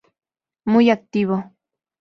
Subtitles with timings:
[0.65, 1.53] Muy activo.